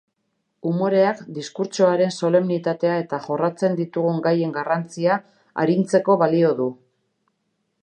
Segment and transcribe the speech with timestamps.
[0.69, 5.21] Umoreak diskurtsoaren solemnitatea eta jorratzen ditugun gaien garrantzia
[5.67, 6.69] arintzeko balio du.